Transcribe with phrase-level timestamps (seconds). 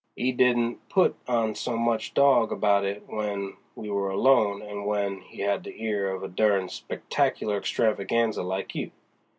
[0.15, 5.19] He didn't put on so much dog about it w'en we were alone as w'en
[5.21, 8.89] he had the ear of a denied Spectacular Extravaganza like you.